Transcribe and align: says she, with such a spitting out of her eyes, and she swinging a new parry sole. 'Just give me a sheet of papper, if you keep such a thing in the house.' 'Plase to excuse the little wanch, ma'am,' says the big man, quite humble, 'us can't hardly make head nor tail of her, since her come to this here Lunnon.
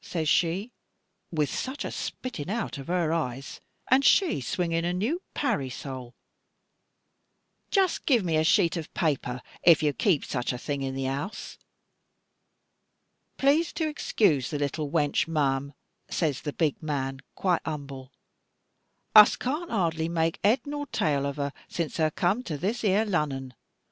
says 0.03 0.27
she, 0.27 0.71
with 1.29 1.47
such 1.53 1.85
a 1.85 1.91
spitting 1.91 2.49
out 2.49 2.79
of 2.79 2.87
her 2.87 3.13
eyes, 3.13 3.61
and 3.91 4.03
she 4.03 4.41
swinging 4.41 4.83
a 4.83 4.91
new 4.91 5.21
parry 5.35 5.69
sole. 5.69 6.15
'Just 7.69 8.07
give 8.07 8.25
me 8.25 8.35
a 8.35 8.43
sheet 8.43 8.75
of 8.75 8.91
papper, 8.95 9.39
if 9.61 9.83
you 9.83 9.93
keep 9.93 10.25
such 10.25 10.51
a 10.51 10.57
thing 10.57 10.81
in 10.81 10.95
the 10.95 11.03
house.' 11.03 11.59
'Plase 13.37 13.71
to 13.73 13.87
excuse 13.87 14.49
the 14.49 14.57
little 14.57 14.89
wanch, 14.89 15.27
ma'am,' 15.27 15.71
says 16.09 16.41
the 16.41 16.53
big 16.53 16.81
man, 16.81 17.19
quite 17.35 17.61
humble, 17.63 18.11
'us 19.15 19.35
can't 19.35 19.69
hardly 19.69 20.09
make 20.09 20.39
head 20.43 20.61
nor 20.65 20.87
tail 20.87 21.27
of 21.27 21.35
her, 21.35 21.53
since 21.67 21.97
her 21.97 22.09
come 22.09 22.41
to 22.41 22.57
this 22.57 22.81
here 22.81 23.05
Lunnon. 23.05 23.53